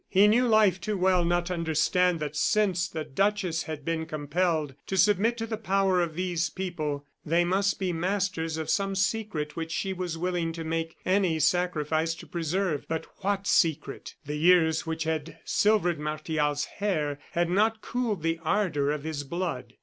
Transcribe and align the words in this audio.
He 0.09 0.27
knew 0.27 0.47
life 0.47 0.81
too 0.81 0.97
well 0.97 1.23
not 1.23 1.45
to 1.45 1.53
understand 1.53 2.19
that 2.21 2.35
since 2.35 2.87
the 2.87 3.03
duchess 3.03 3.61
had 3.61 3.85
been 3.85 4.07
compelled 4.07 4.73
to 4.87 4.97
submit 4.97 5.37
to 5.37 5.45
the 5.45 5.57
power 5.59 6.01
of 6.01 6.15
these 6.15 6.49
people, 6.49 7.05
they 7.23 7.45
must 7.45 7.77
be 7.77 7.93
masters 7.93 8.57
of 8.57 8.67
some 8.71 8.95
secret 8.95 9.55
which 9.55 9.71
she 9.71 9.93
was 9.93 10.17
willing 10.17 10.53
to 10.53 10.63
make 10.63 10.95
any 11.05 11.37
sacrifice 11.37 12.15
to 12.15 12.25
preserve. 12.25 12.87
But 12.89 13.05
what 13.23 13.45
secret? 13.45 14.15
The 14.25 14.37
years 14.37 14.87
which 14.87 15.03
had 15.03 15.37
silvered 15.45 15.99
Martial's 15.99 16.65
hair, 16.65 17.19
had 17.33 17.51
not 17.51 17.81
cooled 17.81 18.23
the 18.23 18.39
ardor 18.41 18.89
of 18.89 19.03
his 19.03 19.23
blood. 19.23 19.73